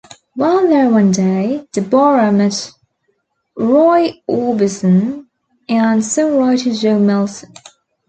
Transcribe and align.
While 0.33 0.67
there 0.67 0.89
one 0.89 1.11
day, 1.11 1.67
Deborah 1.73 2.31
met 2.31 2.71
Roy 3.55 4.19
Orbison 4.27 5.27
and 5.69 6.01
songwriter 6.01 6.75
Joe 6.75 6.97
Melson. 6.97 7.53